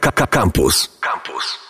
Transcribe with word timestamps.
Campus. 0.00 1.00
Campus. 1.00 1.64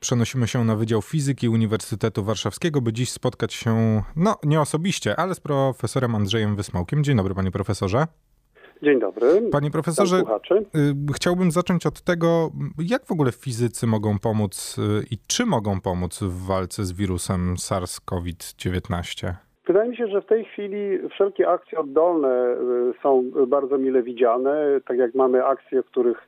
Przenosimy 0.00 0.46
się 0.46 0.64
na 0.64 0.76
Wydział 0.76 1.02
Fizyki 1.02 1.48
Uniwersytetu 1.48 2.24
Warszawskiego, 2.24 2.80
by 2.80 2.92
dziś 2.92 3.10
spotkać 3.10 3.54
się, 3.54 4.02
no 4.16 4.34
nie 4.42 4.60
osobiście, 4.60 5.16
ale 5.16 5.34
z 5.34 5.40
profesorem 5.40 6.14
Andrzejem 6.14 6.56
Wysmałkiem. 6.56 7.04
Dzień 7.04 7.16
dobry, 7.16 7.34
panie 7.34 7.50
profesorze. 7.50 8.06
Dzień 8.82 9.00
dobry. 9.00 9.26
Panie 9.52 9.70
profesorze, 9.70 10.16
y, 10.18 11.12
chciałbym 11.14 11.50
zacząć 11.50 11.86
od 11.86 12.02
tego, 12.02 12.50
jak 12.78 13.04
w 13.04 13.12
ogóle 13.12 13.32
fizycy 13.32 13.86
mogą 13.86 14.18
pomóc 14.18 14.76
y, 14.78 15.04
i 15.10 15.18
czy 15.28 15.46
mogą 15.46 15.80
pomóc 15.80 16.22
w 16.22 16.46
walce 16.46 16.84
z 16.84 16.92
wirusem 16.92 17.54
SARS-CoV-19? 17.54 19.32
Wydaje 19.66 19.90
mi 19.90 19.96
się, 19.96 20.06
że 20.06 20.20
w 20.20 20.26
tej 20.26 20.44
chwili 20.44 21.08
wszelkie 21.08 21.48
akcje 21.48 21.78
oddolne 21.78 22.56
y, 22.90 23.02
są 23.02 23.30
bardzo 23.46 23.78
mile 23.78 24.02
widziane, 24.02 24.80
tak 24.88 24.98
jak 24.98 25.14
mamy 25.14 25.44
akcje, 25.44 25.82
w 25.82 25.86
których 25.86 26.18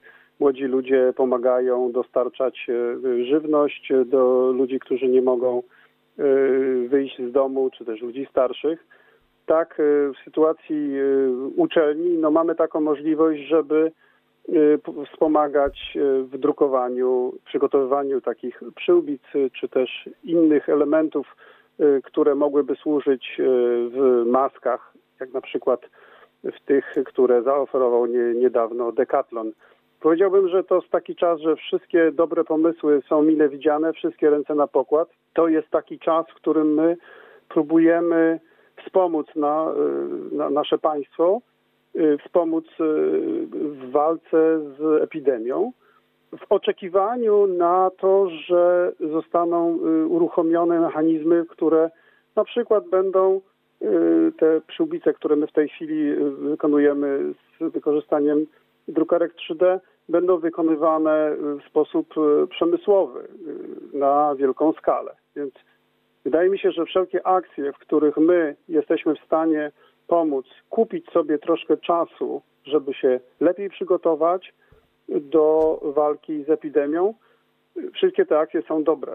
młodzi 0.40 0.64
ludzie 0.64 1.12
pomagają 1.16 1.92
dostarczać 1.92 2.66
żywność 3.30 3.92
do 4.06 4.52
ludzi, 4.52 4.78
którzy 4.80 5.08
nie 5.08 5.22
mogą 5.22 5.62
wyjść 6.88 7.18
z 7.28 7.32
domu, 7.32 7.70
czy 7.70 7.84
też 7.84 8.00
ludzi 8.00 8.26
starszych 8.30 8.86
tak 9.46 9.78
w 10.14 10.24
sytuacji 10.24 10.90
uczelni 11.56 12.18
no 12.18 12.30
mamy 12.30 12.54
taką 12.54 12.80
możliwość, 12.80 13.40
żeby 13.48 13.92
wspomagać 15.12 15.98
w 16.32 16.38
drukowaniu, 16.38 17.32
przygotowywaniu 17.44 18.20
takich 18.20 18.60
przyłbic 18.76 19.22
czy 19.60 19.68
też 19.68 20.08
innych 20.24 20.68
elementów, 20.68 21.36
które 22.04 22.34
mogłyby 22.34 22.76
służyć 22.76 23.36
w 23.90 24.24
maskach, 24.26 24.92
jak 25.20 25.32
na 25.32 25.40
przykład 25.40 25.80
w 26.44 26.60
tych, 26.66 26.94
które 27.06 27.42
zaoferował 27.42 28.06
nie, 28.06 28.34
niedawno 28.34 28.92
Decathlon. 28.92 29.52
Powiedziałbym, 30.00 30.48
że 30.48 30.64
to 30.64 30.74
jest 30.74 30.90
taki 30.90 31.16
czas, 31.16 31.40
że 31.40 31.56
wszystkie 31.56 32.12
dobre 32.12 32.44
pomysły 32.44 33.02
są 33.08 33.22
mile 33.22 33.48
widziane, 33.48 33.92
wszystkie 33.92 34.30
ręce 34.30 34.54
na 34.54 34.66
pokład. 34.66 35.08
To 35.34 35.48
jest 35.48 35.70
taki 35.70 35.98
czas, 35.98 36.26
w 36.30 36.34
którym 36.34 36.74
my 36.74 36.96
próbujemy 37.48 38.40
wspomóc 38.84 39.26
na, 39.36 39.72
y, 40.32 40.34
na 40.34 40.50
nasze 40.50 40.78
państwo, 40.78 41.40
y, 41.96 42.18
wspomóc 42.24 42.64
y, 42.66 42.72
w 43.50 43.90
walce 43.90 44.60
z 44.78 45.02
epidemią, 45.02 45.72
w 46.38 46.52
oczekiwaniu 46.52 47.46
na 47.46 47.90
to, 47.98 48.30
że 48.30 48.92
zostaną 49.00 49.78
uruchomione 50.08 50.80
mechanizmy, 50.80 51.44
które 51.48 51.90
na 52.36 52.44
przykład 52.44 52.88
będą 52.88 53.40
te 54.38 54.60
przyłbice, 54.66 55.12
które 55.14 55.36
my 55.36 55.46
w 55.46 55.52
tej 55.52 55.68
chwili 55.68 56.14
wykonujemy 56.38 57.34
z 57.60 57.72
wykorzystaniem 57.72 58.46
drukarek 58.88 59.34
3D, 59.34 59.80
będą 60.08 60.38
wykonywane 60.38 61.36
w 61.36 61.68
sposób 61.68 62.14
przemysłowy 62.50 63.28
na 63.92 64.34
wielką 64.34 64.72
skalę. 64.72 65.16
Więc 65.36 65.54
Wydaje 66.26 66.50
mi 66.50 66.58
się, 66.58 66.72
że 66.72 66.84
wszelkie 66.84 67.26
akcje, 67.26 67.72
w 67.72 67.78
których 67.78 68.16
my 68.16 68.56
jesteśmy 68.68 69.14
w 69.14 69.24
stanie 69.26 69.72
pomóc, 70.06 70.46
kupić 70.70 71.10
sobie 71.10 71.38
troszkę 71.38 71.76
czasu, 71.76 72.42
żeby 72.64 72.94
się 72.94 73.20
lepiej 73.40 73.70
przygotować 73.70 74.54
do 75.08 75.80
walki 75.82 76.44
z 76.44 76.50
epidemią, 76.50 77.14
wszystkie 77.94 78.26
te 78.26 78.38
akcje 78.38 78.62
są 78.62 78.84
dobre. 78.84 79.14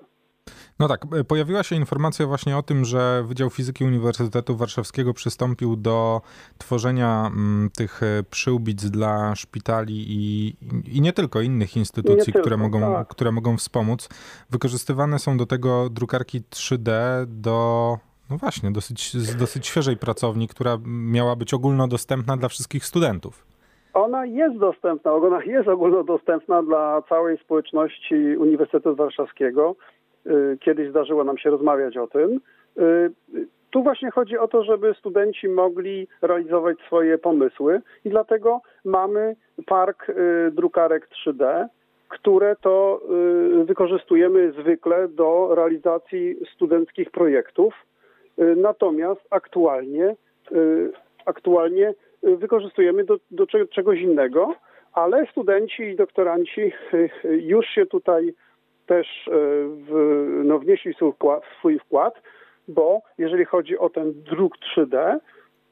No 0.81 0.87
tak, 0.87 1.05
e, 1.19 1.23
pojawiła 1.23 1.63
się 1.63 1.75
informacja 1.75 2.27
właśnie 2.27 2.57
o 2.57 2.63
tym, 2.63 2.85
że 2.85 3.23
Wydział 3.27 3.49
Fizyki 3.49 3.85
Uniwersytetu 3.85 4.55
Warszawskiego 4.55 5.13
przystąpił 5.13 5.75
do 5.75 6.21
tworzenia 6.57 7.27
mm, 7.27 7.69
tych 7.77 8.03
e, 8.03 8.23
przyłbic 8.29 8.89
dla 8.89 9.35
szpitali 9.35 10.05
i, 10.09 10.55
i 10.97 11.01
nie 11.01 11.13
tylko 11.13 11.41
innych 11.41 11.77
instytucji, 11.77 12.33
które, 12.33 12.43
tylko, 12.43 12.57
mogą, 12.57 12.93
tak. 12.93 13.07
które 13.07 13.31
mogą 13.31 13.57
wspomóc. 13.57 14.09
Wykorzystywane 14.49 15.19
są 15.19 15.37
do 15.37 15.45
tego 15.45 15.89
drukarki 15.89 16.41
3D 16.41 16.91
do 17.27 17.97
no 18.29 18.37
właśnie, 18.37 18.71
dosyć, 18.71 19.13
z 19.13 19.35
dosyć 19.35 19.67
świeżej 19.67 19.97
pracowni, 19.97 20.47
która 20.47 20.77
miała 20.85 21.35
być 21.35 21.53
ogólnodostępna 21.53 22.37
dla 22.37 22.49
wszystkich 22.49 22.85
studentów. 22.85 23.45
Ona 23.93 24.25
jest 24.25 24.57
dostępna, 24.57 25.13
ona 25.13 25.43
jest 25.43 25.67
ogólnodostępna 25.67 26.63
dla 26.63 27.01
całej 27.09 27.37
społeczności 27.37 28.15
Uniwersytetu 28.37 28.95
Warszawskiego. 28.95 29.75
Y, 30.27 30.57
kiedyś 30.59 30.89
zdarzyło 30.89 31.23
nam 31.23 31.37
się 31.37 31.49
rozmawiać 31.49 31.97
o 31.97 32.07
tym. 32.07 32.39
Y, 32.79 33.11
tu 33.69 33.83
właśnie 33.83 34.11
chodzi 34.11 34.37
o 34.37 34.47
to, 34.47 34.63
żeby 34.63 34.93
studenci 34.93 35.49
mogli 35.49 36.07
realizować 36.21 36.77
swoje 36.79 37.17
pomysły 37.17 37.81
i 38.05 38.09
dlatego 38.09 38.61
mamy 38.85 39.35
park 39.65 40.09
y, 40.09 40.13
drukarek 40.51 41.07
3D, 41.09 41.65
które 42.09 42.55
to 42.61 43.01
wykorzystujemy 43.65 44.51
zwykle 44.51 45.07
do 45.07 45.55
realizacji 45.55 46.35
studenckich 46.55 47.11
projektów. 47.11 47.73
Natomiast 48.57 49.21
aktualnie, 49.29 50.15
aktualnie 51.25 51.93
wykorzystujemy 52.23 53.03
do, 53.03 53.17
do 53.31 53.47
czegoś 53.47 53.99
innego, 53.99 54.55
ale 54.93 55.25
studenci 55.31 55.83
i 55.83 55.95
doktoranci 55.95 56.71
już 57.53 57.65
się 57.65 57.85
tutaj 57.85 58.33
też 58.91 59.27
e, 59.27 59.31
w, 59.87 59.91
no, 60.43 60.59
wnieśli 60.59 60.93
swój 60.93 61.11
wkład, 61.11 61.43
swój 61.59 61.79
wkład, 61.79 62.21
bo 62.67 63.01
jeżeli 63.17 63.45
chodzi 63.45 63.77
o 63.77 63.89
ten 63.89 64.13
druk 64.23 64.53
3D, 64.57 65.17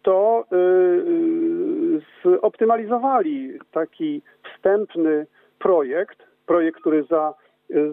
to 0.02 0.46
yy, 0.52 2.38
zoptymalizowali 2.42 3.60
taki 3.72 4.22
wstępny 4.44 5.26
projekt, 5.60 6.18
projekt, 6.46 6.80
który 6.80 7.04
za, 7.04 7.34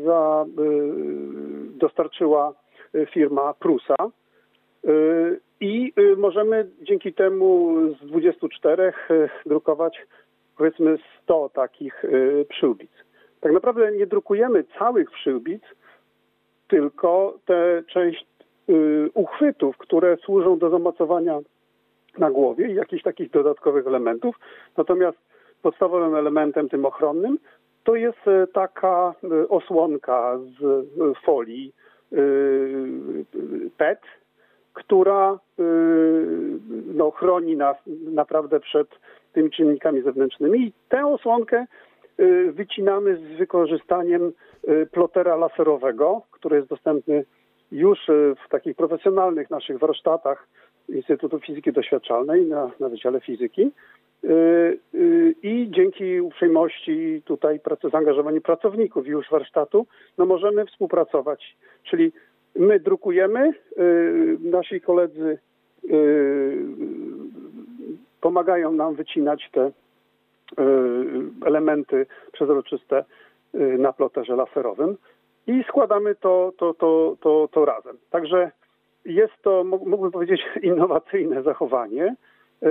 za 0.04 0.44
dostarczyła 1.66 2.52
firma 3.10 3.54
Prusa. 3.54 3.96
I 5.60 5.92
możemy 6.16 6.70
dzięki 6.82 7.12
temu 7.12 7.76
z 7.94 8.06
24 8.06 8.92
drukować 9.46 10.06
powiedzmy 10.56 10.98
100 11.22 11.48
takich 11.48 12.04
przyłbic. 12.48 12.90
Tak 13.46 13.52
naprawdę 13.52 13.92
nie 13.92 14.06
drukujemy 14.06 14.64
całych 14.78 15.10
przyłbic, 15.10 15.62
tylko 16.68 17.38
tę 17.44 17.82
część 17.86 18.26
y, 18.68 19.10
uchwytów, 19.14 19.76
które 19.76 20.16
służą 20.16 20.58
do 20.58 20.70
zamocowania 20.70 21.38
na 22.18 22.30
głowie 22.30 22.68
i 22.68 22.74
jakichś 22.74 23.02
takich 23.02 23.30
dodatkowych 23.30 23.86
elementów. 23.86 24.36
Natomiast 24.76 25.18
podstawowym 25.62 26.14
elementem 26.14 26.68
tym 26.68 26.84
ochronnym 26.84 27.38
to 27.84 27.94
jest 27.94 28.28
y, 28.28 28.46
taka 28.52 29.14
y, 29.24 29.48
osłonka 29.48 30.38
z 30.38 30.84
folii 31.24 31.72
PET, 33.76 34.00
która 34.74 35.38
no, 36.94 37.10
chroni 37.10 37.56
nas 37.56 37.76
naprawdę 38.12 38.60
przed 38.60 38.88
tymi 39.32 39.50
czynnikami 39.50 40.02
zewnętrznymi. 40.02 40.60
I 40.60 40.72
tę 40.88 41.06
osłonkę 41.06 41.66
wycinamy 42.52 43.16
z 43.16 43.38
wykorzystaniem 43.38 44.32
y, 44.68 44.86
plotera 44.92 45.36
laserowego, 45.36 46.22
który 46.30 46.56
jest 46.56 46.68
dostępny 46.68 47.24
już 47.72 48.08
y, 48.08 48.34
w 48.46 48.48
takich 48.48 48.76
profesjonalnych 48.76 49.50
naszych 49.50 49.78
warsztatach 49.78 50.48
Instytutu 50.88 51.40
Fizyki 51.40 51.72
Doświadczalnej 51.72 52.46
na, 52.46 52.70
na 52.80 52.88
Wydziale 52.88 53.20
Fizyki. 53.20 53.70
I 55.42 55.68
dzięki 55.70 56.20
uprzejmości 56.20 57.22
tutaj 57.24 57.60
zaangażowaniu 57.92 58.40
pracowników 58.40 59.06
już 59.06 59.30
warsztatu, 59.30 59.86
no 60.18 60.26
możemy 60.26 60.66
współpracować. 60.66 61.56
Czyli 61.84 62.12
my 62.56 62.80
drukujemy, 62.80 63.52
nasi 64.40 64.80
koledzy 64.80 65.38
pomagają 68.20 68.72
nam 68.72 68.94
wycinać 68.94 69.48
te 69.52 69.70
elementy 71.46 72.06
przezroczyste 72.32 73.04
e, 73.54 73.58
na 73.58 73.92
ploterze 73.92 74.36
laserowym 74.36 74.96
i 75.46 75.64
składamy 75.68 76.14
to, 76.14 76.52
to, 76.58 76.74
to, 76.74 77.16
to, 77.20 77.48
to 77.52 77.64
razem. 77.64 77.96
Także 78.10 78.50
jest 79.04 79.32
to, 79.42 79.64
mógłbym 79.64 80.10
powiedzieć, 80.10 80.40
innowacyjne 80.62 81.42
zachowanie. 81.42 82.16
E, 82.62 82.68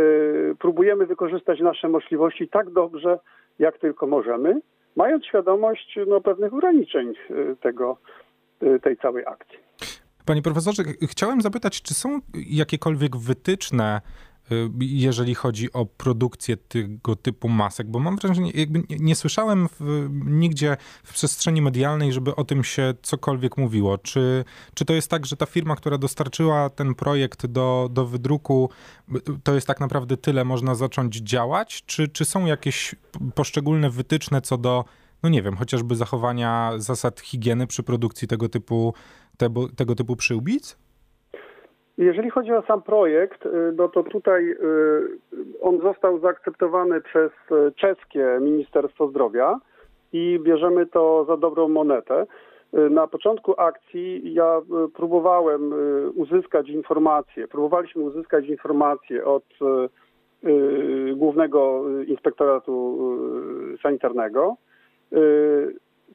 próbujemy 0.59 1.05
wykorzystać 1.05 1.59
nasze 1.59 1.89
możliwości 1.89 2.47
tak 2.47 2.69
dobrze, 2.69 3.19
jak 3.59 3.77
tylko 3.77 4.07
możemy, 4.07 4.61
mając 4.95 5.25
świadomość 5.25 5.99
no, 6.07 6.21
pewnych 6.21 6.53
ograniczeń 6.53 7.13
tego, 7.61 7.97
tej 8.81 8.97
całej 8.97 9.25
akcji. 9.25 9.59
Panie 10.25 10.41
profesorze, 10.41 10.83
chciałem 11.01 11.41
zapytać, 11.41 11.81
czy 11.81 11.93
są 11.93 12.19
jakiekolwiek 12.49 13.17
wytyczne 13.17 14.01
Y, 14.01 14.34
jeżeli 14.79 15.35
chodzi 15.35 15.73
o 15.73 15.85
produkcję 15.85 16.57
tego 16.57 17.15
typu 17.15 17.49
masek, 17.49 17.87
bo 17.87 17.99
mam 17.99 18.15
wrażenie, 18.15 18.51
jakby 18.51 18.83
nie, 18.89 18.97
nie 18.99 19.15
słyszałem 19.15 19.67
w, 19.79 20.07
nigdzie 20.25 20.77
w 21.03 21.13
przestrzeni 21.13 21.61
medialnej, 21.61 22.13
żeby 22.13 22.35
o 22.35 22.43
tym 22.43 22.63
się 22.63 22.93
cokolwiek 23.01 23.57
mówiło. 23.57 23.97
Czy, 23.97 24.45
czy 24.73 24.85
to 24.85 24.93
jest 24.93 25.09
tak, 25.09 25.25
że 25.25 25.37
ta 25.37 25.45
firma, 25.45 25.75
która 25.75 25.97
dostarczyła 25.97 26.69
ten 26.69 26.95
projekt 26.95 27.45
do, 27.45 27.89
do 27.91 28.05
wydruku, 28.05 28.69
to 29.43 29.53
jest 29.53 29.67
tak 29.67 29.79
naprawdę 29.79 30.17
tyle, 30.17 30.45
można 30.45 30.75
zacząć 30.75 31.15
działać? 31.15 31.83
Czy, 31.85 32.07
czy 32.07 32.25
są 32.25 32.45
jakieś 32.45 32.95
poszczególne 33.35 33.89
wytyczne 33.89 34.41
co 34.41 34.57
do 34.57 34.85
no 35.23 35.29
nie 35.29 35.41
wiem, 35.41 35.55
chociażby 35.57 35.95
zachowania 35.95 36.71
zasad 36.77 37.19
higieny 37.19 37.67
przy 37.67 37.83
produkcji 37.83 38.27
tego 38.27 38.49
typu, 38.49 38.93
tego, 39.37 39.69
tego 39.69 39.95
typu 39.95 40.15
przyłbic? 40.15 40.77
Jeżeli 41.97 42.29
chodzi 42.29 42.51
o 42.51 42.61
sam 42.61 42.81
projekt, 42.81 43.45
y, 43.45 43.49
no 43.75 43.87
to 43.87 44.03
tutaj 44.03 44.51
y, 44.51 44.57
on 45.61 45.81
został 45.81 46.19
zaakceptowany 46.19 47.01
przez 47.01 47.31
czeskie 47.75 48.37
Ministerstwo 48.41 49.07
Zdrowia 49.07 49.59
i 50.13 50.39
bierzemy 50.43 50.85
to 50.85 51.25
za 51.25 51.37
dobrą 51.37 51.67
monetę. 51.67 52.25
Na 52.89 53.07
początku 53.07 53.53
akcji 53.57 54.33
ja 54.33 54.61
próbowałem 54.95 55.73
uzyskać 56.15 56.69
informacje, 56.69 57.47
próbowaliśmy 57.47 58.03
uzyskać 58.03 58.45
informacje 58.45 59.25
od 59.25 59.43
Głównego 61.15 61.83
Inspektoratu 62.07 62.99
Sanitarnego, 63.83 64.55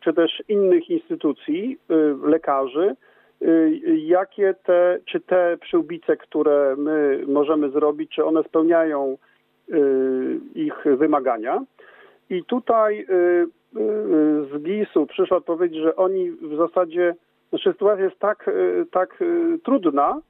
czy 0.01 0.13
też 0.15 0.43
innych 0.49 0.91
instytucji, 0.91 1.79
lekarzy, 2.23 2.97
jakie 3.97 4.55
te, 4.65 4.99
czy 5.05 5.21
te 5.21 5.57
przyłbice, 5.61 6.17
które 6.17 6.75
my 6.79 7.25
możemy 7.27 7.71
zrobić, 7.71 8.11
czy 8.11 8.25
one 8.25 8.43
spełniają 8.43 9.19
ich 10.55 10.85
wymagania. 10.85 11.65
I 12.31 12.45
tutaj 12.45 13.07
z 14.53 14.63
GIS-u 14.63 15.07
przyszła 15.07 15.37
odpowiedź, 15.37 15.75
że 15.75 15.97
oni 15.97 16.31
w 16.31 16.57
zasadzie, 16.57 17.15
znaczy 17.49 17.73
sytuacja 17.73 18.05
jest 18.05 18.19
tak, 18.19 18.51
tak 18.91 19.25
trudna, 19.65 20.21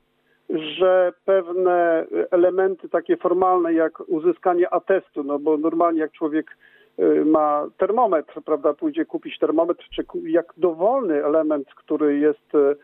że 0.51 1.13
pewne 1.25 2.07
elementy 2.31 2.89
takie 2.89 3.17
formalne 3.17 3.75
jak 3.75 4.01
uzyskanie 4.09 4.75
atestu, 4.75 5.23
no 5.25 5.39
bo 5.39 5.57
normalnie 5.57 6.01
jak 6.01 6.13
człowiek 6.13 6.57
y, 6.99 7.25
ma 7.25 7.67
termometr, 7.79 8.43
prawda, 8.45 8.75
pójdzie 8.75 9.05
kupić 9.05 9.39
termometr, 9.39 9.85
czy 9.95 10.05
jak 10.25 10.53
dowolny 10.57 11.25
element, 11.25 11.69
który 11.75 12.19
jest, 12.19 12.55
y, 12.55 12.77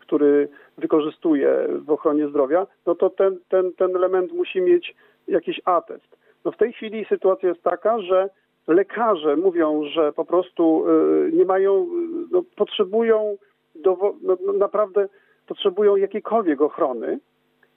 który 0.00 0.48
wykorzystuje 0.78 1.68
w 1.86 1.90
ochronie 1.90 2.28
zdrowia, 2.28 2.66
no 2.86 2.94
to 2.94 3.10
ten, 3.10 3.38
ten, 3.48 3.72
ten 3.72 3.96
element 3.96 4.32
musi 4.32 4.60
mieć 4.60 4.94
jakiś 5.28 5.60
atest. 5.64 6.16
No 6.44 6.52
w 6.52 6.56
tej 6.56 6.72
chwili 6.72 7.04
sytuacja 7.04 7.48
jest 7.48 7.62
taka, 7.62 8.00
że 8.00 8.28
lekarze 8.66 9.36
mówią, 9.36 9.84
że 9.84 10.12
po 10.12 10.24
prostu 10.24 10.84
y, 10.88 11.32
nie 11.32 11.44
mają, 11.44 11.86
no, 12.30 12.42
potrzebują 12.56 13.36
do, 13.74 14.14
no, 14.22 14.52
naprawdę 14.52 15.08
potrzebują 15.46 15.96
jakiejkolwiek 15.96 16.60
ochrony 16.60 17.18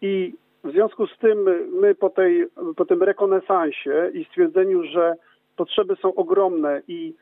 i 0.01 0.33
w 0.63 0.71
związku 0.71 1.07
z 1.07 1.17
tym 1.17 1.49
my 1.81 1.95
po, 1.95 2.09
tej, 2.09 2.47
po 2.75 2.85
tym 2.85 3.03
rekonesansie 3.03 4.11
i 4.13 4.25
stwierdzeniu, 4.25 4.83
że 4.83 5.15
potrzeby 5.55 5.95
są 5.95 6.15
ogromne 6.15 6.81
i 6.87 7.13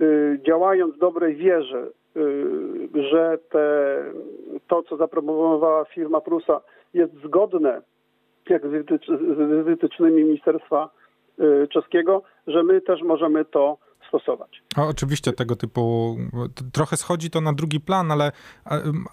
y, 0.00 0.40
działając 0.46 0.94
w 0.94 0.98
dobrej 0.98 1.36
wierze, 1.36 1.88
y, 2.16 2.85
że 2.96 3.38
te, 3.50 4.04
to, 4.68 4.82
co 4.82 4.96
zaproponowała 4.96 5.84
firma 5.84 6.20
Prusa 6.20 6.60
jest 6.94 7.12
zgodne 7.24 7.82
jak 8.48 8.66
z, 8.66 8.70
wytycz, 8.70 9.06
z 9.06 9.64
wytycznymi 9.64 10.24
Ministerstwa 10.24 10.90
y, 11.40 11.68
Czeskiego, 11.68 12.22
że 12.46 12.62
my 12.62 12.80
też 12.80 13.02
możemy 13.02 13.44
to 13.44 13.78
stosować. 14.08 14.62
O, 14.76 14.88
oczywiście 14.88 15.32
tego 15.32 15.56
typu, 15.56 16.16
trochę 16.72 16.96
schodzi 16.96 17.30
to 17.30 17.40
na 17.40 17.52
drugi 17.52 17.80
plan, 17.80 18.12
ale, 18.12 18.32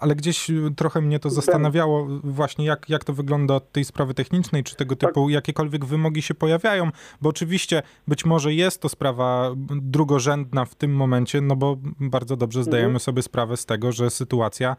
ale 0.00 0.14
gdzieś 0.14 0.50
trochę 0.76 1.00
mnie 1.00 1.18
to 1.18 1.30
zastanawiało 1.30 2.06
właśnie, 2.24 2.64
jak, 2.64 2.88
jak 2.88 3.04
to 3.04 3.12
wygląda 3.12 3.54
od 3.54 3.72
tej 3.72 3.84
sprawy 3.84 4.14
technicznej, 4.14 4.64
czy 4.64 4.76
tego 4.76 4.96
typu 4.96 5.26
tak. 5.26 5.32
jakiekolwiek 5.32 5.84
wymogi 5.84 6.22
się 6.22 6.34
pojawiają, 6.34 6.90
bo 7.20 7.28
oczywiście 7.28 7.82
być 8.08 8.24
może 8.24 8.54
jest 8.54 8.82
to 8.82 8.88
sprawa 8.88 9.50
drugorzędna 9.82 10.64
w 10.64 10.74
tym 10.74 10.96
momencie, 10.96 11.40
no 11.40 11.56
bo 11.56 11.76
bardzo 12.00 12.36
dobrze 12.36 12.62
zdajemy 12.62 12.86
mhm. 12.86 13.00
sobie 13.00 13.22
sprawę 13.22 13.56
z 13.56 13.66
tego, 13.66 13.92
że 13.92 14.10
sytuacja 14.10 14.76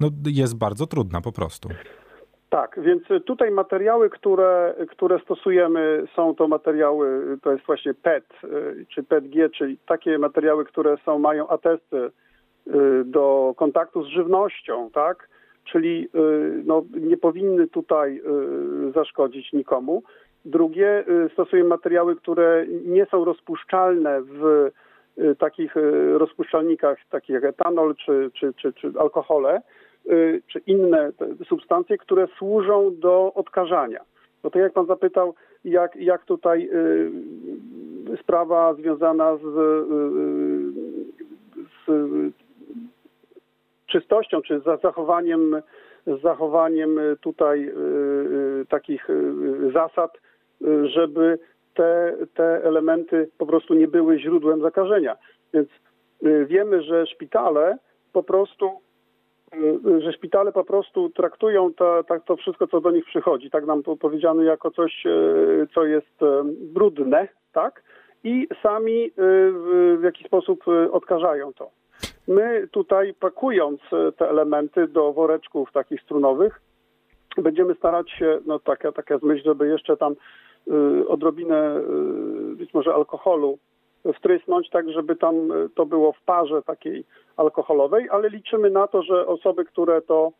no, 0.00 0.10
jest 0.26 0.54
bardzo 0.54 0.86
trudna 0.86 1.20
po 1.20 1.32
prostu. 1.32 1.68
Tak, 2.54 2.80
więc 2.82 3.02
tutaj 3.24 3.50
materiały, 3.50 4.10
które, 4.10 4.74
które 4.90 5.18
stosujemy, 5.18 6.04
są 6.16 6.34
to 6.34 6.48
materiały, 6.48 7.38
to 7.42 7.52
jest 7.52 7.66
właśnie 7.66 7.94
PET 7.94 8.24
y, 8.44 8.86
czy 8.88 9.02
PETG, 9.02 9.50
czyli 9.50 9.78
takie 9.86 10.18
materiały, 10.18 10.64
które 10.64 10.96
są, 11.04 11.18
mają 11.18 11.48
atesty 11.48 11.96
y, 11.96 12.10
do 13.04 13.54
kontaktu 13.56 14.02
z 14.02 14.06
żywnością, 14.06 14.90
tak? 14.90 15.28
Czyli 15.64 16.08
y, 16.14 16.62
no, 16.64 16.82
nie 17.00 17.16
powinny 17.16 17.66
tutaj 17.66 18.22
zaszkodzić 18.94 19.52
nikomu. 19.52 20.02
Drugie, 20.44 21.04
stosujemy 21.32 21.68
materiały, 21.68 22.16
które 22.16 22.66
nie 22.84 23.06
są 23.06 23.24
rozpuszczalne 23.24 24.22
w 24.22 24.70
takich 25.38 25.74
rozpuszczalnikach, 26.12 26.98
takich 27.10 27.34
jak 27.34 27.44
etanol 27.44 27.94
czy, 27.96 28.30
czy, 28.34 28.54
czy, 28.54 28.72
czy 28.72 28.92
alkohole, 28.98 29.62
czy 30.46 30.58
inne 30.66 31.12
substancje, 31.48 31.98
które 31.98 32.26
służą 32.38 32.90
do 32.98 33.32
odkażania. 33.34 34.00
No 34.44 34.50
to 34.50 34.58
jak 34.58 34.72
pan 34.72 34.86
zapytał, 34.86 35.34
jak, 35.64 35.96
jak 35.96 36.24
tutaj 36.24 36.68
y, 38.12 38.16
sprawa 38.22 38.74
związana 38.74 39.36
z, 39.36 39.44
y, 39.44 39.52
z 41.86 42.32
czystością, 43.86 44.42
czy 44.42 44.60
z 44.60 44.82
zachowaniem, 44.82 45.62
z 46.06 46.22
zachowaniem 46.22 47.00
tutaj 47.20 47.72
takich 48.68 49.08
zasad, 49.72 50.20
żeby 50.84 51.38
te, 51.74 52.16
te 52.34 52.64
elementy 52.64 53.28
po 53.38 53.46
prostu 53.46 53.74
nie 53.74 53.88
były 53.88 54.18
źródłem 54.18 54.60
zakażenia. 54.60 55.16
Więc 55.54 55.68
wiemy, 56.46 56.82
że 56.82 57.06
szpitale 57.06 57.78
po 58.12 58.22
prostu 58.22 58.70
Y, 58.70 58.83
że 59.98 60.12
szpitale 60.12 60.52
po 60.52 60.64
prostu 60.64 61.10
traktują 61.10 61.74
to, 61.74 62.04
to, 62.04 62.20
to 62.20 62.36
wszystko, 62.36 62.66
co 62.66 62.80
do 62.80 62.90
nich 62.90 63.04
przychodzi, 63.04 63.50
tak 63.50 63.66
nam 63.66 63.82
powiedziano, 63.82 64.42
jako 64.42 64.70
coś, 64.70 65.06
y, 65.06 65.68
co 65.74 65.84
jest 65.84 66.22
y, 66.22 66.26
brudne, 66.72 67.28
tak? 67.52 67.82
I 68.24 68.48
sami 68.62 69.10
w 69.96 70.00
jakiś 70.02 70.26
sposób 70.26 70.64
odkażają 70.92 71.52
to. 71.52 71.70
My 72.28 72.68
tutaj 72.70 73.14
pakując 73.14 73.80
te 74.16 74.30
elementy 74.30 74.88
do 74.88 75.12
woreczków 75.12 75.72
takich 75.72 76.02
strunowych, 76.02 76.60
będziemy 77.36 77.74
starać 77.74 78.10
się, 78.10 78.38
no 78.46 78.58
taka, 78.58 78.92
taka 78.92 79.14
jest 79.14 79.26
myśl, 79.26 79.44
żeby 79.44 79.68
jeszcze 79.68 79.96
tam 79.96 80.14
odrobinę 81.08 81.80
być 82.56 82.74
może 82.74 82.94
alkoholu 82.94 83.58
wtrysnąć, 84.12 84.70
tak 84.70 84.90
żeby 84.90 85.16
tam 85.16 85.34
to 85.74 85.86
było 85.86 86.12
w 86.12 86.22
parze 86.22 86.62
takiej 86.62 87.04
alkoholowej, 87.36 88.08
ale 88.10 88.28
liczymy 88.28 88.70
na 88.70 88.86
to, 88.86 89.02
że 89.02 89.26
osoby, 89.26 89.64
które 89.64 90.02
to 90.02 90.32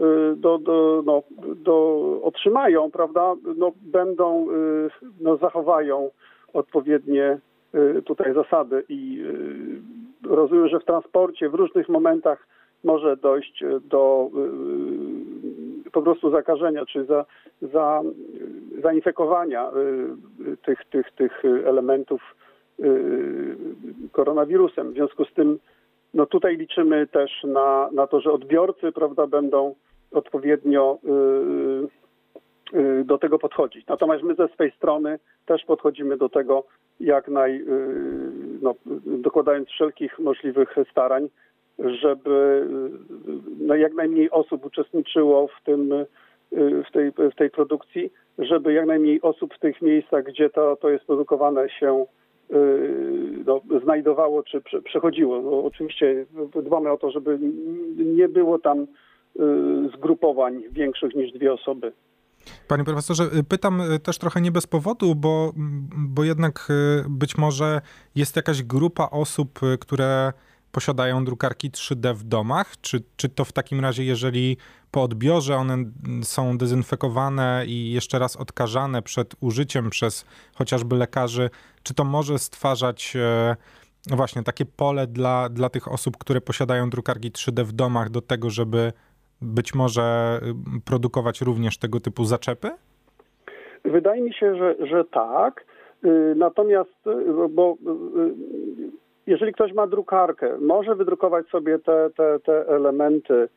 y, 0.00 0.02
do, 0.36 0.58
do, 0.58 1.02
no, 1.06 1.22
do 1.54 2.02
otrzymają, 2.22 2.90
prawda, 2.90 3.34
no, 3.56 3.72
będą, 3.82 4.50
y, 4.50 4.90
no, 5.20 5.36
zachowają 5.36 6.10
odpowiednie 6.52 7.38
tutaj 8.04 8.34
zasady 8.34 8.84
i 8.88 9.24
rozumiem, 10.30 10.68
że 10.68 10.80
w 10.80 10.84
transporcie 10.84 11.48
w 11.48 11.54
różnych 11.54 11.88
momentach 11.88 12.46
może 12.84 13.16
dojść 13.16 13.64
do 13.84 14.30
po 15.92 16.02
prostu 16.02 16.30
zakażenia 16.30 16.86
czy 16.86 17.04
za, 17.04 17.24
za, 17.62 18.02
zainfekowania 18.82 19.70
tych, 20.64 20.84
tych, 20.84 21.10
tych 21.10 21.42
elementów 21.44 22.22
koronawirusem. 24.12 24.90
W 24.90 24.94
związku 24.94 25.24
z 25.24 25.32
tym 25.32 25.58
no 26.14 26.26
tutaj 26.26 26.56
liczymy 26.56 27.06
też 27.06 27.30
na, 27.44 27.88
na 27.92 28.06
to, 28.06 28.20
że 28.20 28.32
odbiorcy 28.32 28.92
prawda, 28.92 29.26
będą 29.26 29.74
odpowiednio 30.12 30.98
yy, 31.02 31.88
yy, 32.82 33.04
do 33.04 33.18
tego 33.18 33.38
podchodzić. 33.38 33.86
Natomiast 33.86 34.22
my 34.22 34.34
ze 34.34 34.48
swojej 34.48 34.72
strony 34.72 35.18
też 35.46 35.64
podchodzimy 35.64 36.16
do 36.16 36.28
tego 36.28 36.64
jak 37.00 37.28
naj, 37.28 37.64
no, 38.62 38.74
dokładając 39.06 39.68
wszelkich 39.68 40.18
możliwych 40.18 40.76
starań, 40.90 41.28
żeby 41.78 42.66
no, 43.60 43.74
jak 43.74 43.94
najmniej 43.94 44.30
osób 44.30 44.64
uczestniczyło 44.64 45.48
w 45.48 45.64
tym, 45.64 45.92
y, 45.92 46.06
w 46.88 46.92
tej, 46.92 47.12
w 47.32 47.34
tej 47.36 47.50
produkcji, 47.50 48.12
żeby 48.38 48.72
jak 48.72 48.86
najmniej 48.86 49.20
osób 49.20 49.54
w 49.54 49.58
tych 49.58 49.82
miejscach, 49.82 50.24
gdzie 50.24 50.50
to, 50.50 50.76
to 50.76 50.90
jest 50.90 51.04
produkowane 51.04 51.70
się 51.70 52.06
Y, 52.06 52.21
no, 53.46 53.60
znajdowało 53.82 54.42
czy 54.42 54.62
przechodziło. 54.84 55.42
No, 55.42 55.64
oczywiście 55.64 56.26
dbamy 56.64 56.90
o 56.90 56.96
to, 56.96 57.10
żeby 57.10 57.38
nie 57.96 58.28
było 58.28 58.58
tam 58.58 58.78
y, 58.80 58.86
zgrupowań 59.96 60.62
większych 60.70 61.14
niż 61.14 61.32
dwie 61.32 61.52
osoby. 61.52 61.92
Panie 62.68 62.84
profesorze, 62.84 63.24
pytam 63.48 63.82
też 64.02 64.18
trochę 64.18 64.40
nie 64.40 64.52
bez 64.52 64.66
powodu, 64.66 65.14
bo, 65.14 65.52
bo 65.98 66.24
jednak 66.24 66.68
y, 66.70 67.04
być 67.08 67.38
może 67.38 67.80
jest 68.14 68.36
jakaś 68.36 68.62
grupa 68.62 69.08
osób, 69.10 69.60
które 69.80 70.32
posiadają 70.72 71.24
drukarki 71.24 71.70
3D 71.70 72.14
w 72.14 72.24
domach? 72.24 72.80
Czy, 72.80 73.02
czy 73.16 73.28
to 73.28 73.44
w 73.44 73.52
takim 73.52 73.80
razie, 73.80 74.04
jeżeli 74.04 74.56
po 74.90 75.02
odbiorze 75.02 75.56
one 75.56 75.76
są 76.22 76.58
dezynfekowane 76.58 77.64
i 77.66 77.92
jeszcze 77.92 78.18
raz 78.18 78.36
odkażane 78.36 79.02
przed 79.02 79.34
użyciem 79.40 79.90
przez 79.90 80.24
chociażby 80.54 80.96
lekarzy, 80.96 81.50
czy 81.82 81.94
to 81.94 82.04
może 82.04 82.38
stwarzać 82.38 83.16
e, 83.16 83.56
no 84.10 84.16
właśnie, 84.16 84.42
takie 84.42 84.64
pole 84.64 85.06
dla, 85.06 85.48
dla 85.48 85.68
tych 85.68 85.92
osób, 85.92 86.16
które 86.18 86.40
posiadają 86.40 86.90
drukarki 86.90 87.30
3D 87.30 87.64
w 87.64 87.72
domach 87.72 88.10
do 88.10 88.20
tego, 88.20 88.50
żeby 88.50 88.92
być 89.42 89.74
może 89.74 90.40
y, 90.76 90.80
produkować 90.84 91.40
również 91.40 91.78
tego 91.78 92.00
typu 92.00 92.24
zaczepy? 92.24 92.70
Wydaje 93.84 94.22
mi 94.22 94.34
się, 94.34 94.56
że, 94.56 94.86
że 94.86 95.04
tak. 95.04 95.64
Y, 96.04 96.34
natomiast, 96.36 97.06
y, 97.06 97.48
bo 97.48 97.76
jeżeli 99.26 99.52
ktoś 99.52 99.72
ma 99.72 99.86
drukarkę, 99.86 100.58
może 100.60 100.94
wydrukować 100.94 101.48
sobie 101.48 101.78
te, 101.78 102.10
te, 102.16 102.40
te 102.40 102.68
elementy, 102.68 103.48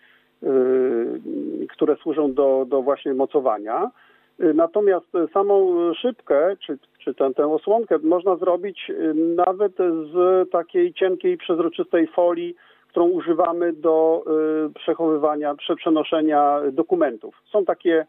które 1.69 1.95
służą 1.95 2.33
do, 2.33 2.65
do 2.67 2.81
właśnie 2.81 3.13
mocowania. 3.13 3.91
Natomiast 4.39 5.07
samą 5.33 5.75
szybkę, 5.93 6.57
czy, 6.65 6.77
czy 7.03 7.13
tę, 7.13 7.33
tę 7.33 7.53
osłonkę 7.53 7.97
można 8.03 8.35
zrobić 8.35 8.91
nawet 9.15 9.73
z 10.13 10.49
takiej 10.51 10.93
cienkiej, 10.93 11.37
przezroczystej 11.37 12.07
folii, 12.07 12.55
którą 12.87 13.07
używamy 13.09 13.73
do 13.73 14.23
y, 14.67 14.73
przechowywania, 14.73 15.55
przenoszenia 15.77 16.59
dokumentów. 16.71 17.41
Są 17.51 17.65
takie, 17.65 18.05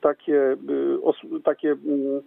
takie, 0.00 0.56
takie 1.44 1.70
mm, 1.70 2.22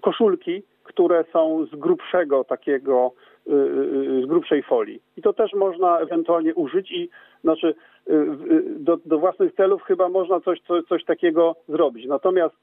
koszulki, 0.00 0.62
które 0.84 1.24
są 1.32 1.66
z 1.66 1.76
grubszego 1.76 2.44
takiego, 2.44 3.12
z 4.22 4.26
grubszej 4.26 4.62
folii. 4.62 5.02
I 5.16 5.22
to 5.22 5.32
też 5.32 5.52
można 5.52 5.98
ewentualnie 5.98 6.54
użyć 6.54 6.90
i 6.92 7.08
znaczy 7.44 7.74
do, 8.76 8.98
do 9.04 9.18
własnych 9.18 9.54
celów 9.54 9.82
chyba 9.82 10.08
można 10.08 10.40
coś, 10.40 10.60
coś, 10.60 10.84
coś 10.84 11.04
takiego 11.04 11.56
zrobić. 11.68 12.06
Natomiast 12.06 12.54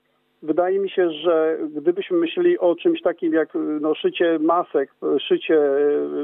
wydaje 0.44 0.80
mi 0.80 0.90
się, 0.90 1.12
że 1.12 1.58
gdybyśmy 1.76 2.18
myśleli 2.18 2.60
o 2.60 2.76
czymś 2.76 3.02
takim 3.02 3.34
jak 3.34 3.50
no, 3.82 3.96
szycie 3.96 4.40
masek, 4.40 4.92
szycie 5.28 5.60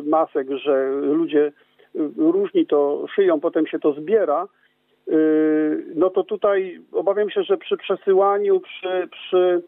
masek, 0.04 0.48
że 0.52 0.92
ludzie 1.02 1.52
różni 2.18 2.66
to 2.66 3.06
szyją, 3.16 3.40
potem 3.40 3.68
się 3.68 3.80
to 3.80 3.94
zbiera, 3.94 4.48
no 5.96 6.10
to 6.10 6.24
tutaj 6.24 6.80
obawiam 6.92 7.30
się, 7.30 7.44
że 7.44 7.58
przy 7.58 7.78
przesyłaniu, 7.78 8.60
przy, 8.60 9.08
przy, 9.12 9.62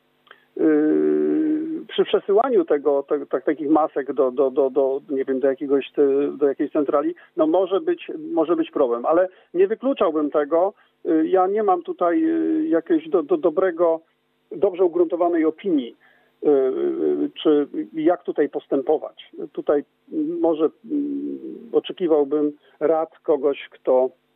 przy 1.89 2.05
przesyłaniu 2.05 2.65
tego, 2.65 3.03
te, 3.03 3.25
tak, 3.25 3.45
takich 3.45 3.69
masek 3.69 4.13
do, 4.13 4.31
do, 4.31 4.51
do, 4.51 4.69
do, 4.69 5.01
nie 5.09 5.25
wiem, 5.25 5.39
do 5.39 5.47
jakiegoś, 5.47 5.91
do 6.37 6.47
jakiejś 6.47 6.71
centrali, 6.71 7.15
no 7.37 7.47
może 7.47 7.81
być, 7.81 8.11
może 8.33 8.55
być 8.55 8.71
problem, 8.71 9.05
ale 9.05 9.29
nie 9.53 9.67
wykluczałbym 9.67 10.31
tego. 10.31 10.73
Yy, 11.05 11.27
ja 11.27 11.47
nie 11.47 11.63
mam 11.63 11.83
tutaj 11.83 12.23
jakiegoś 12.69 13.09
do, 13.09 13.23
do 13.23 13.37
dobrego 13.37 14.01
dobrze 14.51 14.83
ugruntowanej 14.83 15.45
opinii, 15.45 15.95
y, 16.43 16.49
y, 16.49 17.29
czy 17.43 17.67
jak 17.93 18.23
tutaj 18.23 18.49
postępować. 18.49 19.31
Tutaj 19.51 19.83
może 20.41 20.69
mm, 20.91 21.39
oczekiwałbym 21.71 22.51
rad 22.79 23.19
kogoś, 23.19 23.69
kto 23.71 24.05
y, 24.05 24.28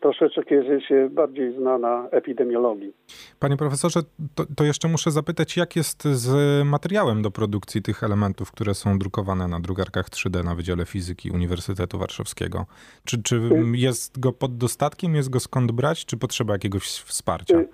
troszeczkę 0.00 0.80
się 0.80 1.08
bardziej 1.10 1.52
zna 1.52 1.78
na 1.78 2.08
epidemiologii. 2.10 2.92
Panie 3.40 3.56
profesorze, 3.56 4.00
to, 4.34 4.44
to, 4.56 4.64
jeszcze 4.64 4.88
muszę 4.88 5.10
zapytać, 5.10 5.56
jak 5.56 5.76
jest 5.76 6.04
z 6.04 6.28
materiałem 6.66 7.22
do 7.22 7.30
produkcji 7.30 7.82
tych 7.82 8.02
elementów, 8.04 8.52
które 8.52 8.74
są 8.74 8.98
drukowane 8.98 9.48
na 9.48 9.60
drukarkach 9.60 10.08
3D 10.08 10.44
na 10.44 10.54
Wydziale 10.54 10.84
Fizyki 10.84 11.30
Uniwersytetu 11.30 11.98
Warszawskiego? 11.98 12.66
Czy, 13.04 13.22
czy 13.22 13.40
jest 13.74 14.20
go 14.20 14.32
pod 14.32 14.56
dostatkiem, 14.56 15.14
jest 15.14 15.30
go 15.30 15.40
skąd 15.40 15.72
brać, 15.72 16.04
czy 16.06 16.16
potrzeba 16.16 16.52
jakiegoś 16.52 16.82
wsparcia? 16.82 17.64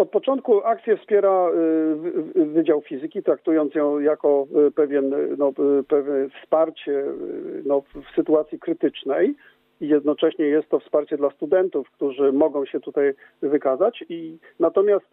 Od 0.00 0.10
początku 0.10 0.64
akcję 0.64 0.96
wspiera 0.96 1.48
y, 2.36 2.44
Wydział 2.44 2.80
Fizyki, 2.80 3.22
traktując 3.22 3.74
ją 3.74 3.98
jako 3.98 4.46
y, 4.68 4.70
pewien, 4.70 5.14
no, 5.38 5.48
y, 5.80 5.84
pewne 5.84 6.28
wsparcie 6.28 7.04
no, 7.64 7.80
w 7.80 8.14
sytuacji 8.16 8.58
krytycznej 8.58 9.34
i 9.80 9.88
jednocześnie 9.88 10.44
jest 10.44 10.68
to 10.68 10.80
wsparcie 10.80 11.16
dla 11.16 11.30
studentów, 11.30 11.90
którzy 11.90 12.32
mogą 12.32 12.66
się 12.66 12.80
tutaj 12.80 13.14
wykazać. 13.42 14.04
I 14.08 14.38
natomiast 14.60 15.06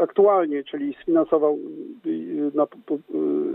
aktualnie, 0.00 0.64
czyli 0.64 0.94
sfinansował 1.02 1.58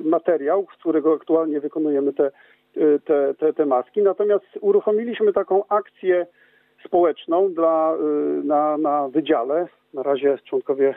materiał, 0.03 0.67
z 0.75 0.79
którego 0.79 1.13
aktualnie 1.13 1.59
wykonujemy 1.59 2.13
te, 2.13 2.31
te, 3.05 3.33
te, 3.33 3.53
te 3.53 3.65
maski. 3.65 4.01
Natomiast 4.01 4.45
uruchomiliśmy 4.61 5.33
taką 5.33 5.67
akcję 5.67 6.27
społeczną 6.85 7.53
dla, 7.53 7.97
na, 8.43 8.77
na 8.77 9.07
wydziale 9.07 9.67
na 9.95 10.03
razie 10.03 10.37
członkowie 10.43 10.95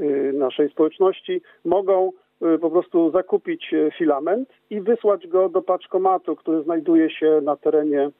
y, 0.00 0.32
naszej 0.34 0.70
społeczności 0.70 1.42
mogą 1.64 2.08
y, 2.08 2.12
po 2.60 2.70
prostu 2.70 3.10
zakupić 3.10 3.72
y, 3.72 3.90
filament 3.98 4.48
i 4.70 4.80
wysłać 4.80 5.26
go 5.26 5.48
do 5.48 5.62
paczkomatu, 5.62 6.36
który 6.36 6.62
znajduje 6.62 7.10
się 7.10 7.40
na 7.42 7.56
terenie, 7.56 8.10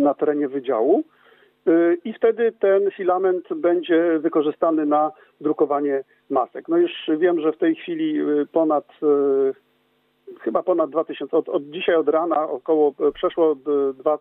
na 0.00 0.14
terenie 0.14 0.48
wydziału. 0.48 1.04
I 2.04 2.12
wtedy 2.12 2.52
ten 2.52 2.90
filament 2.90 3.54
będzie 3.56 4.18
wykorzystany 4.18 4.86
na 4.86 5.12
drukowanie 5.40 6.04
masek. 6.30 6.68
No 6.68 6.76
już 6.76 6.92
wiem, 7.18 7.40
że 7.40 7.52
w 7.52 7.58
tej 7.58 7.74
chwili 7.74 8.20
ponad 8.52 8.84
chyba 10.40 10.62
ponad 10.62 10.90
2000, 10.90 11.36
od, 11.36 11.48
od 11.48 11.64
dzisiaj 11.64 11.94
od 11.94 12.08
rana 12.08 12.48
około 12.48 12.94
przeszło 13.14 13.54
2-3 13.54 14.18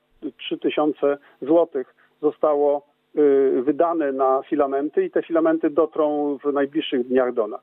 tysiące 0.61 1.17
złotych 1.41 1.95
zostało 2.21 2.93
Y, 3.17 3.61
wydane 3.61 4.11
na 4.11 4.41
filamenty 4.49 5.05
i 5.05 5.11
te 5.11 5.23
filamenty 5.23 5.69
dotrą 5.69 6.37
w 6.37 6.53
najbliższych 6.53 7.07
dniach 7.07 7.33
do 7.33 7.47
nas. 7.47 7.61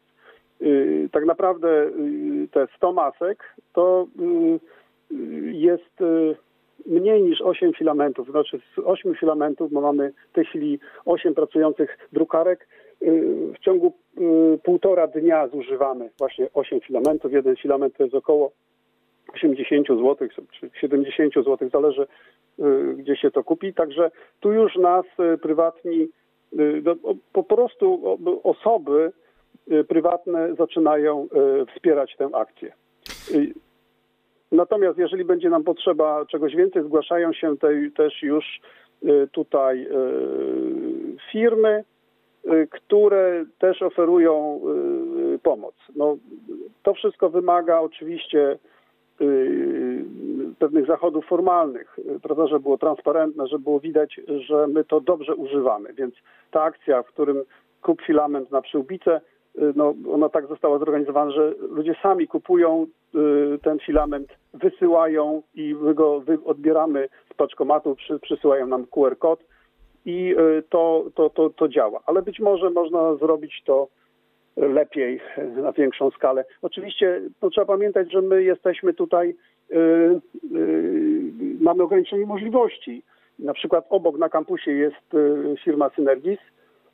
Y, 0.62 1.08
tak 1.12 1.24
naprawdę 1.24 1.68
y, 1.68 2.48
te 2.52 2.66
100 2.76 2.92
masek 2.92 3.54
to 3.72 4.06
jest 5.52 5.98
mniej 6.86 7.22
niż 7.22 7.40
8 7.40 7.72
filamentów. 7.72 8.30
Znaczy 8.30 8.58
z 8.58 8.78
8 8.84 9.14
filamentów, 9.14 9.72
bo 9.72 9.80
mamy 9.80 10.12
w 10.30 10.32
tej 10.32 10.44
chwili 10.44 10.78
8 11.04 11.34
pracujących 11.34 11.98
drukarek, 12.12 12.68
w 13.54 13.58
ciągu 13.60 13.92
półtora 14.62 15.06
dnia 15.06 15.48
zużywamy 15.48 16.10
właśnie 16.18 16.48
8 16.54 16.80
filamentów. 16.80 17.32
Jeden 17.32 17.56
filament 17.56 17.96
to 17.96 18.02
jest 18.02 18.14
około 18.14 18.52
80 19.34 19.88
zł 19.88 20.28
czy 20.60 20.70
70 20.80 21.34
zł, 21.34 21.68
zależy 21.72 22.06
y, 22.58 22.94
gdzie 22.96 23.16
się 23.16 23.30
to 23.30 23.44
kupi. 23.44 23.74
Także 23.74 24.10
tu 24.40 24.52
już 24.52 24.76
nas 24.76 25.04
y, 25.34 25.38
prywatni, 25.38 26.08
y, 26.58 26.82
no, 26.84 26.94
po 27.32 27.42
prostu 27.42 28.18
osoby 28.42 29.12
prywatne 29.88 30.54
zaczynają 30.54 31.28
wspierać 31.74 32.16
tę 32.16 32.28
akcję. 32.32 32.72
Natomiast 34.52 34.98
jeżeli 34.98 35.24
będzie 35.24 35.50
nam 35.50 35.64
potrzeba 35.64 36.26
czegoś 36.26 36.56
więcej, 36.56 36.82
zgłaszają 36.82 37.32
się 37.32 37.56
tej, 37.56 37.92
też 37.92 38.22
już 38.22 38.60
tutaj 39.32 39.88
firmy, 41.32 41.84
które 42.70 43.44
też 43.58 43.82
oferują 43.82 44.60
pomoc. 45.42 45.74
No, 45.96 46.16
to 46.82 46.94
wszystko 46.94 47.30
wymaga 47.30 47.80
oczywiście 47.80 48.58
Y, 49.20 50.04
pewnych 50.58 50.86
zachodów 50.86 51.26
formalnych, 51.26 51.96
prawda, 52.22 52.46
żeby 52.46 52.60
było 52.60 52.78
transparentne, 52.78 53.46
żeby 53.46 53.64
było 53.64 53.80
widać, 53.80 54.20
że 54.46 54.66
my 54.66 54.84
to 54.84 55.00
dobrze 55.00 55.34
używamy. 55.34 55.92
Więc 55.92 56.14
ta 56.50 56.62
akcja, 56.62 57.02
w 57.02 57.06
którym 57.06 57.42
kup 57.82 58.02
filament 58.02 58.50
na 58.50 58.62
przyłbice, 58.62 59.16
y, 59.16 59.20
no, 59.76 59.94
ona 60.12 60.28
tak 60.28 60.46
została 60.46 60.78
zorganizowana, 60.78 61.30
że 61.30 61.54
ludzie 61.60 61.94
sami 62.02 62.28
kupują 62.28 62.86
y, 63.14 63.58
ten 63.62 63.78
filament, 63.78 64.28
wysyłają 64.54 65.42
i 65.54 65.74
my 65.74 65.94
go 65.94 66.22
odbieramy 66.44 67.08
z 67.30 67.34
paczkomatu, 67.34 67.96
przy, 67.96 68.18
przysyłają 68.18 68.66
nam 68.66 68.86
QR 68.86 69.18
kod 69.18 69.44
i 70.06 70.36
to, 70.68 71.04
to, 71.14 71.30
to, 71.30 71.50
to 71.50 71.68
działa. 71.68 72.00
Ale 72.06 72.22
być 72.22 72.40
może 72.40 72.70
można 72.70 73.14
zrobić 73.14 73.62
to 73.64 73.88
lepiej 74.56 75.20
na 75.62 75.72
większą 75.72 76.10
skalę. 76.10 76.44
Oczywiście 76.62 77.20
no, 77.42 77.50
trzeba 77.50 77.66
pamiętać, 77.66 78.12
że 78.12 78.22
my 78.22 78.42
jesteśmy 78.42 78.94
tutaj, 78.94 79.36
yy, 79.70 80.20
yy, 80.50 81.32
mamy 81.60 81.82
ograniczenie 81.82 82.26
możliwości. 82.26 83.02
Na 83.38 83.54
przykład 83.54 83.86
obok 83.90 84.18
na 84.18 84.28
kampusie 84.28 84.70
jest 84.70 85.16
firma 85.64 85.90
Synergis, 85.96 86.38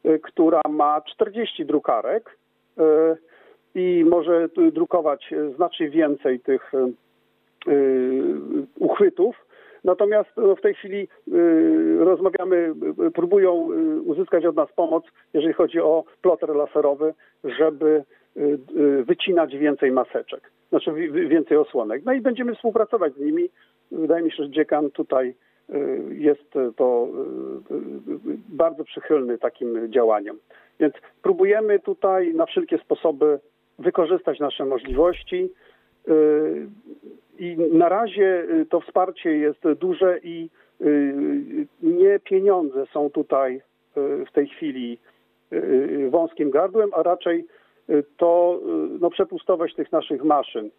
y, 0.06 0.18
która 0.18 0.60
ma 0.68 1.00
40 1.00 1.66
drukarek 1.66 2.30
y, 2.30 2.45
i 3.74 4.04
może 4.08 4.48
drukować 4.72 5.34
znacznie 5.56 5.90
więcej 5.90 6.40
tych 6.40 6.72
y, 6.74 6.92
uchwytów 8.78 9.46
Natomiast 9.86 10.30
no, 10.36 10.56
w 10.56 10.60
tej 10.60 10.74
chwili 10.74 11.08
y, 11.28 11.96
rozmawiamy, 11.98 12.74
y, 13.06 13.10
próbują 13.10 13.72
y, 13.72 14.00
uzyskać 14.00 14.44
od 14.46 14.56
nas 14.56 14.72
pomoc, 14.72 15.04
jeżeli 15.34 15.54
chodzi 15.54 15.80
o 15.80 16.04
ploter 16.22 16.48
laserowy, 16.48 17.14
żeby 17.44 18.04
wycinać 19.04 19.56
więcej 19.56 19.92
maseczek, 19.92 20.50
znaczy 20.68 20.92
więcej 21.10 21.56
osłonek. 21.56 22.02
No 22.04 22.12
i 22.12 22.20
będziemy 22.20 22.54
współpracować 22.54 23.14
z 23.14 23.20
nimi. 23.20 23.48
Wydaje 23.92 24.24
mi 24.24 24.32
się, 24.32 24.44
że 24.44 24.50
dziekan 24.50 24.90
tutaj 24.90 25.34
jest 26.10 26.54
to 26.76 27.08
bardzo 28.48 28.84
przychylny 28.84 29.38
takim 29.38 29.92
działaniom. 29.92 30.38
Więc 30.80 30.94
próbujemy 31.22 31.78
tutaj 31.78 32.34
na 32.34 32.46
wszelkie 32.46 32.78
sposoby 32.78 33.40
wykorzystać 33.78 34.40
nasze 34.40 34.64
możliwości. 34.64 35.50
I 37.38 37.56
na 37.72 37.88
razie 37.88 38.46
to 38.70 38.80
wsparcie 38.80 39.36
jest 39.36 39.60
duże 39.80 40.18
i 40.22 40.48
nie 41.82 42.20
pieniądze 42.20 42.86
są 42.92 43.10
tutaj 43.10 43.60
w 43.96 44.32
tej 44.32 44.46
chwili 44.48 44.98
wąskim 46.10 46.50
gardłem, 46.50 46.90
a 46.92 47.02
raczej 47.02 47.46
to 48.16 48.60
no, 49.00 49.10
przepustowość 49.10 49.74
tych 49.74 49.92
naszych 49.92 50.24
maszyn 50.24 50.70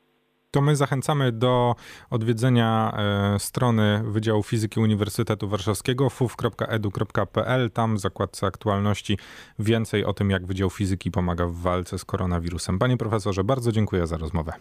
to 0.58 0.62
my 0.62 0.76
zachęcamy 0.76 1.32
do 1.32 1.76
odwiedzenia 2.12 2.92
e, 3.36 3.40
strony 3.40 4.02
Wydziału 4.04 4.44
Fizyki 4.44 4.80
Uniwersytetu 4.80 5.48
Warszawskiego 5.48 6.10
fuf.edu.pl. 6.10 7.72
Tam 7.72 7.96
w 7.96 8.00
zakładce 8.00 8.48
aktualności 8.48 9.18
więcej 9.60 10.06
o 10.06 10.14
tym, 10.14 10.30
jak 10.30 10.46
Wydział 10.46 10.70
Fizyki 10.70 11.12
pomaga 11.12 11.46
w 11.46 11.56
walce 11.64 11.98
z 11.98 12.06
koronawirusem. 12.06 12.80
Panie 12.80 12.98
profesorze, 12.98 13.44
bardzo 13.44 13.72
dziękuję 13.72 14.08
za 14.08 14.18
rozmowę. 14.18 14.52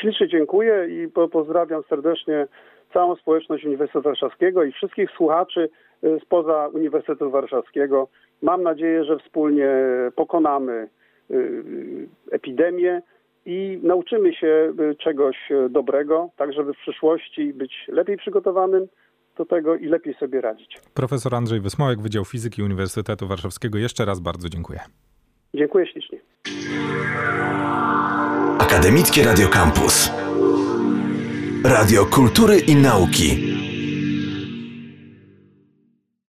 Ślicznie 0.00 0.28
dziękuję 0.28 0.74
i 1.04 1.08
po 1.08 1.28
pozdrawiam 1.28 1.82
serdecznie 1.88 2.46
całą 2.92 3.16
społeczność 3.16 3.64
Uniwersytetu 3.64 4.02
Warszawskiego 4.02 4.64
i 4.64 4.72
wszystkich 4.72 5.10
słuchaczy 5.10 5.68
e, 6.02 6.20
spoza 6.20 6.68
Uniwersytetu 6.72 7.30
Warszawskiego. 7.30 8.08
Mam 8.42 8.62
nadzieję, 8.62 9.04
że 9.04 9.18
wspólnie 9.18 9.70
pokonamy 10.16 10.72
e, 11.30 11.34
epidemię 12.30 13.02
i 13.46 13.80
nauczymy 13.82 14.34
się 14.34 14.72
y, 14.80 14.94
czegoś 14.94 15.36
y, 15.50 15.68
dobrego, 15.70 16.30
tak 16.36 16.52
żeby 16.52 16.74
w 16.74 16.78
przyszłości 16.78 17.52
być 17.52 17.72
lepiej 17.88 18.16
przygotowanym 18.16 18.86
do 19.36 19.44
tego 19.44 19.76
i 19.76 19.86
lepiej 19.86 20.14
sobie 20.14 20.40
radzić. 20.40 20.78
Profesor 20.94 21.34
Andrzej 21.34 21.60
Wysmołek, 21.60 22.00
Wydział 22.00 22.24
Fizyki 22.24 22.62
Uniwersytetu 22.62 23.26
Warszawskiego. 23.26 23.78
Jeszcze 23.78 24.04
raz 24.04 24.20
bardzo 24.20 24.48
dziękuję. 24.48 24.80
Dziękuję 25.54 25.86
ślicznie. 25.86 26.18
Akademickie 28.58 29.24
Radio 29.24 29.48
Campus. 29.48 30.12
Radio 31.64 32.04
Kultury 32.06 32.58
i 32.68 32.76
Nauki. 32.76 33.51